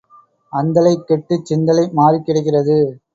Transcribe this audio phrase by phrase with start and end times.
[0.53, 2.77] அந்தலை கெட்டுச் சிந்தலை மாறிக் கிடக்கிறது.